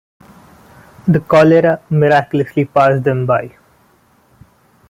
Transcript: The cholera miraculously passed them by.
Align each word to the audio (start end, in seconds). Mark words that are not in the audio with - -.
The 1.07 1.19
cholera 1.19 1.79
miraculously 1.91 2.65
passed 2.65 3.03
them 3.03 3.27
by. 3.27 3.51